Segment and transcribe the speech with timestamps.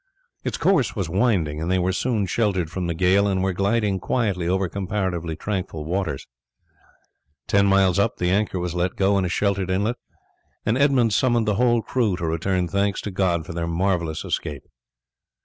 [0.43, 3.99] Its course was winding and they were soon sheltered from the gale and were gliding
[3.99, 6.17] quietly over comparatively tranquil water.
[7.45, 9.97] Ten miles up the anchor was let go in a sheltered inlet,
[10.65, 14.63] and Edmund summoned the whole crew to return thanks to God for their marvellous escape.